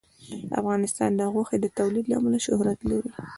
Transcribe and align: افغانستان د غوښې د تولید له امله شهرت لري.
افغانستان 0.59 1.11
د 1.19 1.21
غوښې 1.33 1.57
د 1.61 1.65
تولید 1.77 2.05
له 2.07 2.15
امله 2.19 2.39
شهرت 2.45 2.79
لري. 2.89 3.11